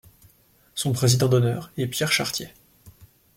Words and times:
Son 0.73 0.93
président 0.93 1.27
d'honneur 1.27 1.71
est 1.77 1.85
Pierre 1.85 2.11
Chartier. 2.11 2.49